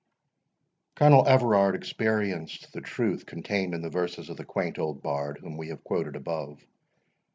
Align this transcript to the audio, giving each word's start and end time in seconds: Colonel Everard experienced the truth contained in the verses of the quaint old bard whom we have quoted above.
Colonel 0.95 1.27
Everard 1.27 1.75
experienced 1.75 2.73
the 2.73 2.81
truth 2.81 3.27
contained 3.27 3.75
in 3.75 3.83
the 3.83 3.91
verses 3.91 4.29
of 4.29 4.37
the 4.37 4.43
quaint 4.43 4.79
old 4.79 5.03
bard 5.03 5.37
whom 5.39 5.57
we 5.57 5.67
have 5.67 5.83
quoted 5.83 6.15
above. 6.15 6.59